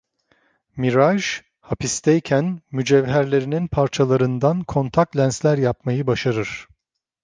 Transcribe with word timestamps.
Mirage, 0.75 1.41
hapisteyken 1.59 2.61
mücevherlerinin 2.71 3.67
parçalarından 3.67 4.63
kontakt 4.63 5.17
lensler 5.17 5.57
yapmayı 5.57 6.07
başarır. 6.07 6.67